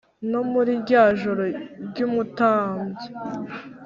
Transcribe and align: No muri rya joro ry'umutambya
No 0.31 0.41
muri 0.51 0.71
rya 0.83 1.03
joro 1.19 1.43
ry'umutambya 1.89 3.07